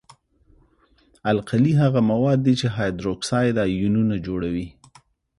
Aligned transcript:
القلي 1.31 1.71
هغه 1.81 1.99
مواد 2.11 2.39
دي 2.45 2.53
چې 2.61 2.67
هایدروکساید 2.75 3.55
آیونونه 3.65 4.15
جوړوي. 4.25 4.67